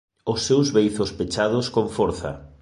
Os 0.31 0.39
seus 0.47 0.67
beizos 0.75 1.11
pechados 1.19 1.65
con 1.75 1.85
forza. 1.97 2.31